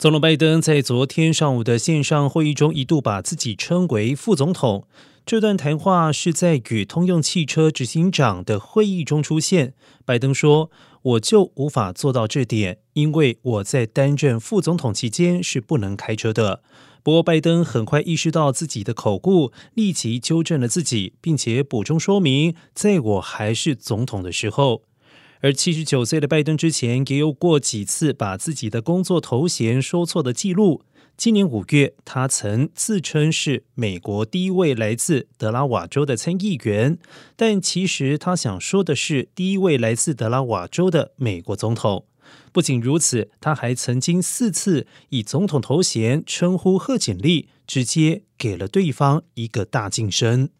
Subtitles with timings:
[0.00, 4.88] 总统拜登在昨天上午的线上会议中，一度把自己称为副总统。
[5.26, 9.74] 这段谈话是在与通用汽车执行长的会议中出现。
[10.06, 10.70] 拜登说
[11.02, 16.62] ：“我就无法做到这点，因为我在担任副总统期间是不能开车的。”
[17.04, 24.84] 不过，拜登很快意识到自己的口误，立即纠正了自己，并且补充说明：“在我还是总统的时候。”
[25.42, 30.82] 而七十九岁的拜登之前也有过几次把自己的工作头衔说错的记录。
[31.16, 36.98] 今年五月，他曾自称是美国第一位来自德拉瓦州的参议员，
[37.36, 42.06] 但其实他想说的是第一位来自德拉瓦州的美国总统。
[42.52, 50.50] 不仅如此，他还曾经四次以总统头衔称呼贺锦丽，直接给了对方一个大晋升。